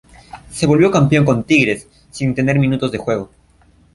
Se 0.49 0.65
volvió 0.65 0.89
campeón 0.89 1.25
con 1.25 1.43
Tigres, 1.43 1.87
sin 2.09 2.33
tener 2.33 2.57
minutos 2.57 2.91
de 2.91 2.97
juego. 2.97 3.29